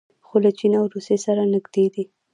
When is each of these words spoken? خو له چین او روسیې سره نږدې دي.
خو 0.27 0.35
له 0.45 0.51
چین 0.57 0.73
او 0.79 0.85
روسیې 0.93 1.17
سره 1.25 1.41
نږدې 1.53 1.85
دي. 1.93 2.03